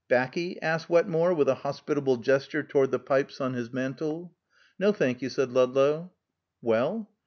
[0.09, 4.33] "'Baccy?" asked Wetmore, with a hospitable gesture toward the pipes on his mantel.
[4.79, 6.11] "No, thank you," said Ludlow.
[6.59, 7.07] "Well?"